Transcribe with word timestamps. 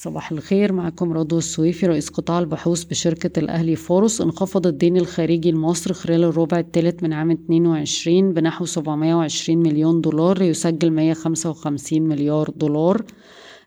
صباح 0.00 0.32
الخير 0.32 0.72
معكم 0.72 1.12
رضوى 1.12 1.38
السويفي 1.38 1.86
رئيس 1.86 2.08
قطاع 2.08 2.38
البحوث 2.38 2.84
بشركة 2.84 3.38
الأهلي 3.38 3.76
فاروس. 3.76 4.20
انخفض 4.20 4.66
الدين 4.66 4.96
الخارجي 4.96 5.50
لمصر 5.50 5.92
خلال 5.92 6.24
الربع 6.24 6.58
الثالث 6.58 7.02
من 7.02 7.12
عام 7.12 7.30
22 7.30 8.32
بنحو 8.32 8.64
720 8.64 9.58
مليون 9.58 10.00
دولار 10.00 10.38
ليسجل 10.38 10.90
155 10.90 12.02
مليار 12.02 12.50
دولار. 12.50 13.04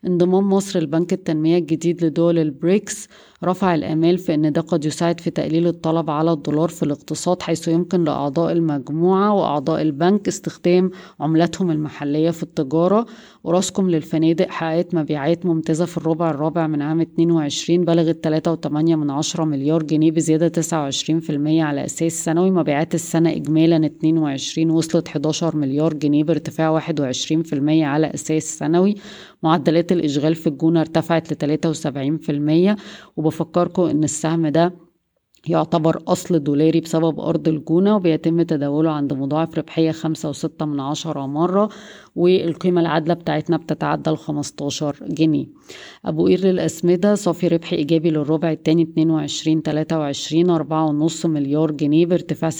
انضمام 0.06 0.48
مصر 0.48 0.80
لبنك 0.80 1.12
التنمية 1.12 1.58
الجديد 1.58 2.04
لدول 2.04 2.38
البريكس 2.38 3.08
رفع 3.44 3.74
الآمال 3.74 4.18
في 4.18 4.34
أن 4.34 4.52
ده 4.52 4.60
قد 4.60 4.84
يساعد 4.84 5.20
في 5.20 5.30
تقليل 5.30 5.66
الطلب 5.66 6.10
على 6.10 6.32
الدولار 6.32 6.68
في 6.68 6.82
الاقتصاد 6.82 7.42
حيث 7.42 7.68
يمكن 7.68 8.04
لأعضاء 8.04 8.52
المجموعة 8.52 9.32
وأعضاء 9.32 9.82
البنك 9.82 10.28
استخدام 10.28 10.90
عملاتهم 11.20 11.70
المحلية 11.70 12.30
في 12.30 12.42
التجارة. 12.42 13.06
وراسكم 13.44 13.90
للفنادق 13.90 14.50
حققت 14.50 14.94
مبيعات 14.94 15.46
ممتازة 15.46 15.84
في 15.84 15.96
الربع 15.96 16.30
الرابع 16.30 16.66
من 16.66 16.82
عام 16.82 17.00
22 17.00 17.84
بلغت 17.84 18.28
3.8 18.66 18.68
من 18.72 19.10
عشرة 19.10 19.44
مليار 19.44 19.82
جنيه 19.82 20.10
بزيادة 20.10 20.62
29% 20.62 21.62
على 21.62 21.84
أساس 21.84 22.24
سنوي 22.24 22.50
مبيعات 22.50 22.94
السنة 22.94 23.30
إجمالا 23.30 23.86
22 23.86 24.70
وصلت 24.70 25.08
11 25.08 25.56
مليار 25.56 25.94
جنيه 25.94 26.24
بارتفاع 26.24 26.80
21% 26.80 26.82
على 27.68 28.14
أساس 28.14 28.58
سنوي. 28.58 28.94
معدلات 29.42 29.92
الإشغال 29.92 30.34
في 30.34 30.46
الجونة 30.46 30.80
ارتفعت 30.80 31.32
ل 31.32 31.36
73% 32.76 32.76
وبفكركم 33.40 33.82
إن 33.82 34.04
السهم 34.04 34.46
ده 34.46 34.72
يعتبر 35.48 36.02
أصل 36.08 36.38
دولاري 36.44 36.80
بسبب 36.80 37.20
أرض 37.20 37.48
الجونة 37.48 37.96
وبيتم 37.96 38.42
تداوله 38.42 38.90
عند 38.90 39.12
مضاعف 39.12 39.58
ربحية 39.58 39.90
خمسة 39.92 40.28
وستة 40.28 40.64
من 40.66 40.80
عشرة 40.80 41.26
مرة 41.26 41.68
والقيمة 42.16 42.80
العادلة 42.80 43.14
بتاعتنا 43.14 43.56
بتتعدى 43.56 44.10
ال 44.10 44.18
15 44.18 44.96
جنيه. 45.08 45.46
أبو 46.04 46.26
قير 46.26 46.40
للأسمدة 46.40 47.14
صافي 47.14 47.48
ربح 47.48 47.72
إيجابي 47.72 48.10
للربع 48.10 48.50
التاني 48.52 48.82
22 48.82 49.62
23 49.62 50.50
أربعة 50.50 50.86
ونص 50.86 51.26
مليار 51.26 51.70
جنيه 51.70 52.06
بارتفاع 52.06 52.50
60% 52.50 52.56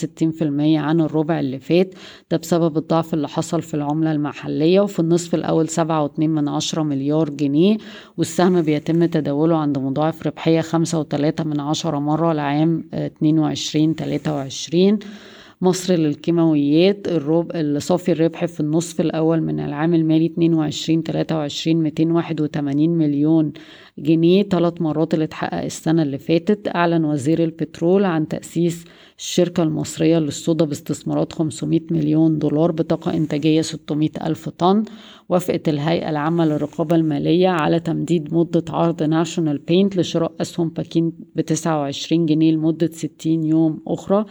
عن 0.61 1.01
الربع 1.01 1.39
اللي 1.39 1.59
فات. 1.59 1.93
ده 2.31 2.37
بسبب 2.37 2.77
الضعف 2.77 3.13
اللي 3.13 3.27
حصل 3.27 3.61
في 3.61 3.73
العملة 3.73 4.11
المحلية 4.11 4.79
وفي 4.81 4.99
النصف 4.99 5.35
الأول 5.35 5.69
سبعة 5.69 6.03
واتنين 6.03 6.29
من 6.29 6.47
عشرة 6.49 6.83
مليار 6.83 7.29
جنيه. 7.29 7.77
والسهم 8.17 8.61
بيتم 8.61 9.05
تداوله 9.05 9.57
عند 9.57 9.77
مضاعف 9.77 10.27
ربحية 10.27 10.61
خمسة 10.61 10.99
وتلاتة 10.99 11.43
من 11.43 11.59
عشرة 11.59 11.99
مرة 11.99 12.33
لعام 12.33 12.83
22 12.93 13.95
23 13.95 14.99
مصر 15.63 15.93
للكيماويات 15.93 17.07
الربع 17.07 17.79
صافي 17.79 18.11
الربح 18.11 18.45
في 18.45 18.59
النصف 18.59 19.01
الأول 19.01 19.41
من 19.41 19.59
العام 19.59 19.93
المالي 19.93 20.25
22 20.25 21.03
23 21.03 21.83
281 21.83 22.89
مليون 22.89 23.53
جنيه. 23.97 24.43
ثلاث 24.43 24.81
مرات 24.81 25.13
اللي 25.13 25.25
اتحقق 25.25 25.63
السنة 25.63 26.01
اللي 26.01 26.17
فاتت. 26.17 26.75
أعلن 26.75 27.05
وزير 27.05 27.43
البترول 27.43 28.05
عن 28.05 28.27
تأسيس 28.27 28.85
الشركة 29.17 29.63
المصرية 29.63 30.19
للصودا 30.19 30.65
باستثمارات 30.65 31.33
500 31.33 31.81
مليون 31.91 32.39
دولار 32.39 32.71
بطاقة 32.71 33.13
إنتاجية 33.13 33.61
600 33.61 34.09
ألف 34.25 34.49
طن. 34.49 34.83
وافقت 35.29 35.69
الهيئة 35.69 36.09
العامة 36.09 36.45
للرقابة 36.45 36.95
المالية 36.95 37.49
على 37.49 37.79
تمديد 37.79 38.33
مدة 38.33 38.65
عرض 38.69 39.03
ناشونال 39.03 39.57
بينت 39.57 39.97
لشراء 39.97 40.31
أسهم 40.41 40.69
باكين 40.69 41.11
ب 41.35 41.41
29 41.41 42.25
جنيه 42.25 42.51
لمدة 42.51 42.89
60 42.91 43.43
يوم 43.43 43.79
أخرى. 43.87 44.25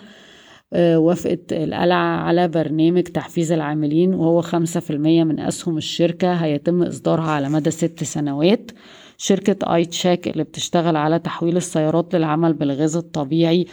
وافقت 0.75 1.53
القلعة 1.53 2.17
على 2.17 2.49
برنامج 2.49 3.03
تحفيز 3.03 3.53
العاملين 3.53 4.15
وهو 4.15 4.41
خمسة 4.41 4.81
في 4.81 4.91
المية 4.91 5.25
من 5.25 5.41
أسهم 5.41 5.77
الشركة 5.77 6.33
هيتم 6.33 6.83
إصدارها 6.83 7.31
على 7.31 7.49
مدى 7.49 7.71
ست 7.71 8.05
سنوات. 8.05 8.71
شركة 9.17 9.75
آي 9.75 9.85
تشيك 9.85 10.29
اللي 10.29 10.45
بتشتغل 10.45 10.97
على 10.97 11.19
تحويل 11.19 11.57
السيارات 11.57 12.15
للعمل 12.15 12.53
بالغاز 12.53 12.97
الطبيعي 12.97 13.67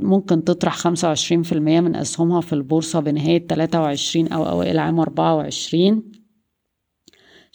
ممكن 0.00 0.44
تطرح 0.44 0.76
خمسة 0.76 1.08
وعشرين 1.08 1.42
في 1.42 1.52
المية 1.52 1.80
من 1.80 1.96
أسهمها 1.96 2.40
في 2.40 2.52
البورصة 2.52 3.00
بنهاية 3.00 3.46
تلاتة 3.46 3.80
وعشرين 3.80 4.32
أو 4.32 4.48
أوائل 4.48 4.78
عام 4.78 5.00
أربعة 5.00 5.34
وعشرين. 5.36 6.25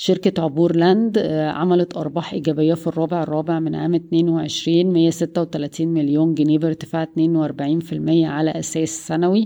شركة 0.03 0.43
عبور 0.43 0.75
لاند 0.75 1.17
عملت 1.53 1.97
أرباح 1.97 2.33
إيجابية 2.33 2.73
في 2.73 2.87
الربع 2.87 3.23
الرابع 3.23 3.59
من 3.59 3.75
عام 3.75 3.95
22 3.95 4.85
136 4.93 5.87
مليون 5.87 6.33
جنيه 6.33 6.57
بارتفاع 6.57 7.05
42% 7.05 7.09
على 8.09 8.51
أساس 8.51 9.07
سنوي. 9.07 9.45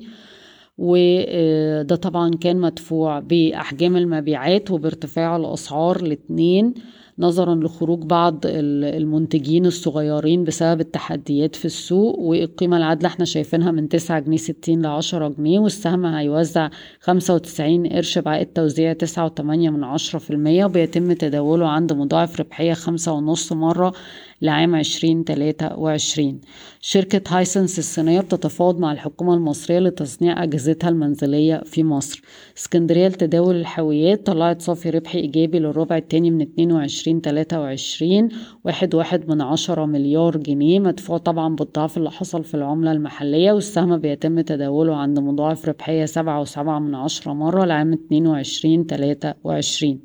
وده 0.77 1.95
طبعا 1.95 2.31
كان 2.35 2.57
مدفوع 2.57 3.19
بأحجام 3.19 3.97
المبيعات 3.97 4.71
وبارتفاع 4.71 5.35
الأسعار 5.35 5.95
الاتنين 5.95 6.73
نظرا 7.20 7.56
لخروج 7.56 8.03
بعض 8.03 8.40
المنتجين 8.46 9.66
الصغيرين 9.66 10.44
بسبب 10.44 10.81
التحديات 10.81 11.56
في 11.56 11.66
السوق 11.66 12.20
والقيمة 12.20 12.78
العادلة 12.78 13.08
إحنا 13.08 13.26
شايفينها 13.26 13.72
من 13.72 13.90
9 13.90 14.20
جنيه 14.20 14.38
60 14.38 14.81
ل 14.81 14.86
10 14.86 15.28
جنيه 15.28 15.59
والسهم 15.59 16.06
هيوزع 16.06 16.70
95 17.00 17.88
قرش 17.88 18.18
بعائد 18.18 18.48
توزيع 18.48 18.94
9.8 18.94 19.42
من 19.42 19.84
10 19.84 20.20
في 20.20 20.30
المية 20.31 20.66
وبيتم 20.66 21.14
تداوله 21.14 21.68
عند 21.68 21.94
مضاعف 21.94 22.40
ربحية 22.40 22.74
خمسة 22.74 23.12
ونص 23.12 23.53
مرة 23.53 23.94
لعام 24.42 24.76
2023 24.76 26.40
شركة 26.82 27.22
هايسنس 27.38 27.80
الصينية 27.80 28.22
بتتفاوض 28.22 28.80
مع 28.80 28.92
الحكومة 28.92 29.34
المصرية 29.34 29.80
لتصنيع 29.80 30.44
أجهزتها 30.44 30.90
المنزلية 30.90 31.62
في 31.66 31.84
مصر. 31.84 32.22
اسكندرية 32.58 33.08
لتداول 33.08 33.56
الحاويات 33.56 34.26
طلعت 34.26 34.62
صافي 34.62 34.90
ربح 34.90 35.16
إيجابي 35.16 35.59
للربع 35.59 35.97
التاني 35.97 36.32
من 36.32 36.42
22 36.42 37.04
23 37.13 38.29
واحد 38.63 38.95
واحد 38.95 39.29
من 39.29 39.41
عشرة 39.41 39.85
مليار 39.85 40.38
جنيه 40.38 40.79
مدفوع 40.79 41.17
طبعا 41.17 41.55
بالضعف 41.55 41.97
اللي 41.97 42.11
حصل 42.11 42.43
في 42.43 42.53
العملة 42.53 42.91
المحلية 42.91 43.51
والسهم 43.51 43.97
بيتم 43.97 44.41
تداوله 44.41 44.95
عند 44.95 45.19
مضاعف 45.19 45.66
ربحية 45.69 46.05
سبعة 46.05 46.41
وسبعة 46.41 46.79
من 46.79 46.95
عشرة 46.95 47.33
مرة 47.33 47.66
لعام 47.66 47.93
22 47.93 48.85
23 48.85 49.99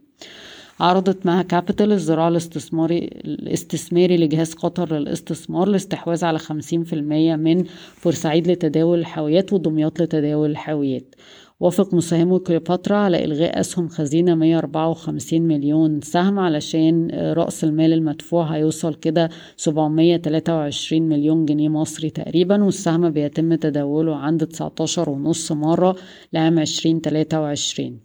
عرضت 0.80 1.26
معها 1.26 1.42
كابيتال 1.42 1.92
الزراعة 1.92 2.28
الاستثماري 2.28 2.98
الاستثماري 3.24 4.16
لجهاز 4.16 4.54
قطر 4.54 4.98
للاستثمار 4.98 5.68
الاستحواذ 5.68 6.24
على 6.24 6.38
50% 6.38 6.52
من 6.92 7.64
بورسعيد 8.04 8.50
لتداول 8.50 8.98
الحاويات 8.98 9.52
ودمياط 9.52 10.02
لتداول 10.02 10.50
الحاويات. 10.50 11.14
وافق 11.60 11.94
مساهمو 11.94 12.38
كليوباترا 12.38 12.96
على 12.96 13.24
إلغاء 13.24 13.60
أسهم 13.60 13.88
خزينة 13.88 14.34
154 14.34 15.42
مليون 15.42 16.00
سهم 16.00 16.38
علشان 16.38 17.10
رأس 17.14 17.64
المال 17.64 17.92
المدفوع 17.92 18.44
هيوصل 18.44 18.94
كده 18.94 19.28
723 19.56 21.02
مليون 21.02 21.44
جنيه 21.46 21.68
مصري 21.68 22.10
تقريبا 22.10 22.64
والسهم 22.64 23.10
بيتم 23.10 23.54
تداوله 23.54 24.16
عند 24.16 24.46
19 24.46 25.10
ونص 25.10 25.52
مرة 25.52 25.96
لعام 26.32 26.58
2023 26.58 28.00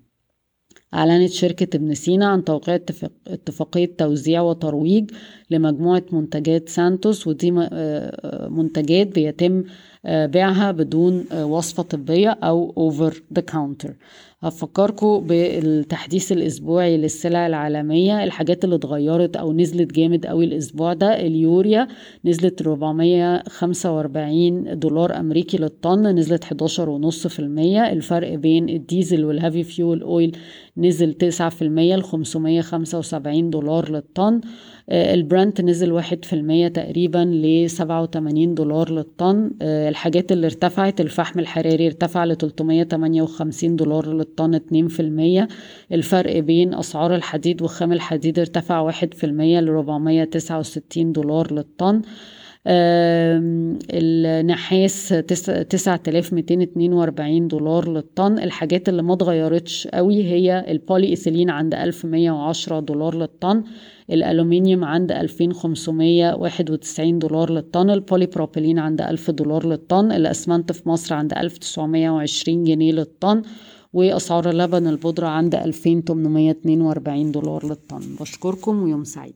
أعلنت 0.93 1.31
شركة 1.31 1.75
ابن 1.77 1.93
سينا 1.93 2.25
عن 2.25 2.43
توقيع 2.43 2.75
اتفاقية 3.27 3.95
توزيع 3.97 4.41
وترويج 4.41 5.11
لمجموعة 5.49 6.03
منتجات 6.11 6.69
سانتوس 6.69 7.27
ودي 7.27 7.51
منتجات 8.49 9.07
بيتم 9.07 9.63
بيعها 10.07 10.71
بدون 10.71 11.25
وصفة 11.43 11.83
طبية 11.83 12.29
أو 12.29 12.91
over 12.91 13.13
the 13.39 13.43
counter. 13.53 13.91
هفكركم 14.41 15.19
بالتحديث 15.19 16.31
الأسبوعي 16.31 16.97
للسلع 16.97 17.47
العالمية. 17.47 18.23
الحاجات 18.23 18.63
اللي 18.63 18.75
اتغيرت 18.75 19.35
أو 19.35 19.53
نزلت 19.53 19.93
جامد 19.93 20.25
أوي 20.25 20.45
الأسبوع 20.45 20.93
ده 20.93 21.19
اليوريا 21.19 21.87
نزلت 22.25 22.61
445 22.61 24.79
دولار 24.79 25.19
أمريكي 25.19 25.57
للطن 25.57 26.07
نزلت 26.07 26.43
11 26.43 26.89
ونص 26.89 27.27
في 27.27 27.39
المية. 27.39 27.91
الفرق 27.91 28.35
بين 28.35 28.69
الديزل 28.69 29.25
وال 29.25 29.36
heavy 29.36 29.63
fuel 29.63 30.01
oil 30.01 30.37
نزل 30.77 31.13
9 31.13 31.49
في 31.49 31.61
المية 31.61 31.95
ل 31.95 32.03
575 32.03 33.49
دولار 33.49 33.91
للطن. 33.91 34.41
البرنت 34.91 35.61
نزل 35.61 35.91
واحد 35.91 36.25
في 36.25 36.33
المية 36.33 36.67
تقريبا 36.67 37.19
ل 37.19 37.69
87 37.69 38.53
دولار 38.55 38.91
للطن. 38.91 39.51
الحاجات 39.95 40.31
اللي 40.31 40.45
ارتفعت 40.47 41.01
الفحم 41.01 41.39
الحراري 41.39 41.87
ارتفع 41.87 42.25
ل 42.25 42.35
358 42.37 43.75
دولار 43.75 44.13
للطن 44.13 44.55
اتنين 44.55 44.87
في 44.87 44.99
المية 44.99 45.47
الفرق 45.91 46.39
بين 46.39 46.73
أسعار 46.73 47.15
الحديد 47.15 47.61
وخام 47.61 47.93
الحديد 47.93 48.39
ارتفع 48.39 48.79
واحد 48.79 49.13
في 49.13 49.25
المية 49.25 49.59
ل 49.59 49.69
469 49.69 51.11
دولار 51.11 51.53
للطن. 51.53 52.01
النحاس 53.93 55.09
تسعة 55.69 55.99
آلاف 56.07 56.33
ميتين 56.33 56.61
اتنين 56.61 56.93
وأربعين 56.93 57.47
دولار 57.47 57.89
للطن. 57.89 58.39
الحاجات 58.39 58.89
اللي 58.89 59.03
ما 59.03 59.13
اتغيرتش 59.13 59.87
قوي 59.87 60.23
هي 60.23 60.65
البولي 60.71 61.07
إيثيلين 61.07 61.49
عند 61.49 61.73
ألف 61.73 62.05
مية 62.05 62.31
وعشرة 62.31 62.79
دولار 62.79 63.15
للطن. 63.15 63.63
الألومنيوم 64.11 64.83
عند 64.83 65.11
ألفين 65.11 65.53
خمسمية 65.53 66.33
واحد 66.33 66.71
وتسعين 66.71 67.19
دولار 67.19 67.51
للطن. 67.51 67.89
البولي 67.89 68.25
بروبيلين 68.25 68.79
عند 68.79 69.01
ألف 69.01 69.31
دولار 69.31 69.67
للطن. 69.67 70.11
الأسمنت 70.11 70.71
في 70.71 70.89
مصر 70.89 71.15
عند 71.15 71.33
ألف 71.33 71.57
تسعمية 71.57 72.09
وعشرين 72.09 72.63
جنيه 72.63 72.91
للطن. 72.91 73.41
وأسعار 73.93 74.49
اللبن 74.49 74.87
البودرة 74.87 75.27
عند 75.27 75.55
ألفين 75.55 76.03
تمنمية 76.03 76.51
اتنين 76.51 76.81
وأربعين 76.81 77.31
دولار 77.31 77.65
للطن. 77.65 78.01
بشكركم 78.19 78.83
ويوم 78.83 79.03
سعيد. 79.03 79.35